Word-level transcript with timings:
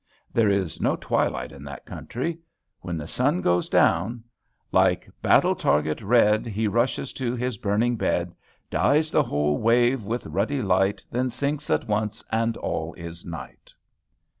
There 0.33 0.49
is 0.49 0.81
no 0.81 0.95
twilight 0.95 1.51
in 1.51 1.63
that 1.65 1.85
country. 1.85 2.39
When 2.79 2.97
the 2.97 3.05
sun 3.05 3.41
goes 3.41 3.69
down, 3.69 4.23
"Like 4.71 5.07
battle 5.21 5.53
target 5.53 6.01
red, 6.01 6.47
He 6.47 6.67
rushes 6.67 7.13
to 7.13 7.35
his 7.35 7.59
burning 7.59 7.97
bed, 7.97 8.33
Dyes 8.71 9.11
the 9.11 9.21
whole 9.21 9.59
wave 9.59 10.03
with 10.03 10.25
ruddy 10.25 10.63
light, 10.63 11.05
Then 11.11 11.29
sinks 11.29 11.69
at 11.69 11.87
once, 11.87 12.23
and 12.31 12.57
all 12.57 12.95
is 12.95 13.23
night." 13.27 13.75